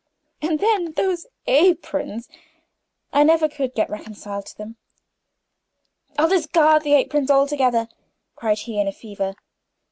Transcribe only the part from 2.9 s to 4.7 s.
I never could get reconciled to